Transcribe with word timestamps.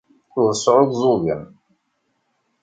Ur 0.39 0.49
sɛuẓẓugen. 0.63 1.43